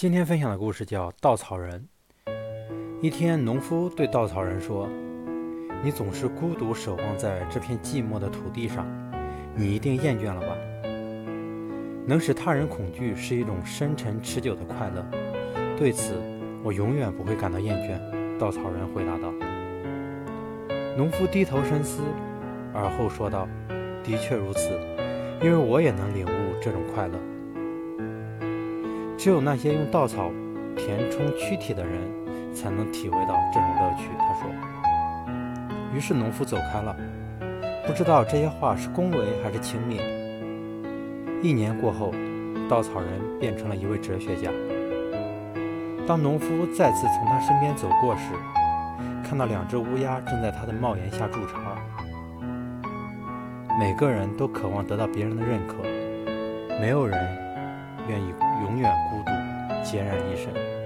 [0.00, 1.86] 今天分享的故事叫《稻草人》。
[3.02, 4.88] 一天，农夫对稻草人说
[5.84, 8.86] ：“你总是孤独守望在这片寂寞的土地上，
[9.54, 10.56] 你一定厌倦了吧？
[12.06, 15.04] 能使他人恐惧是一种深沉持久的快乐，
[15.76, 16.14] 对此
[16.64, 18.00] 我永远不会感到厌倦。”
[18.40, 19.30] 稻草人回答道。
[20.96, 22.00] 农夫低头深思，
[22.72, 23.46] 而后说道
[24.02, 24.70] ：“的确如此，
[25.42, 27.18] 因为我也能领悟这种快乐。”
[29.22, 30.30] 只有那些用稻草
[30.74, 32.00] 填充躯体的人，
[32.54, 34.08] 才能体会到这种乐趣。
[34.18, 34.50] 他说。
[35.94, 36.96] 于是农夫走开了，
[37.86, 40.00] 不知道这些话是恭维还是轻蔑。
[41.42, 42.14] 一年过后，
[42.66, 44.48] 稻草人变成了一位哲学家。
[46.06, 48.32] 当农夫再次从他身边走过时，
[49.22, 51.58] 看到两只乌鸦正在他的帽檐下筑巢。
[53.78, 55.74] 每个人都渴望得到别人的认可，
[56.80, 57.38] 没有人。
[58.08, 58.32] 愿意
[58.80, 59.30] 永远孤独，
[59.84, 60.79] 孑然一身。